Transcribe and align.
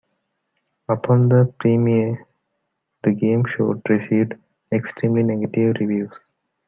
Upon 0.89 1.29
the 1.29 1.53
premiere, 1.59 2.25
the 3.03 3.11
game 3.11 3.45
show 3.55 3.79
received 3.87 4.33
extremely 4.71 5.21
negative 5.21 5.75
reviews. 5.79 6.19